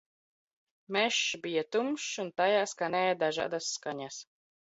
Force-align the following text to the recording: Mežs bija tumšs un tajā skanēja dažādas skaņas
Mežs 0.95 1.17
bija 1.43 1.63
tumšs 1.75 2.07
un 2.25 2.33
tajā 2.41 2.65
skanēja 2.73 3.13
dažādas 3.27 3.71
skaņas 3.77 4.21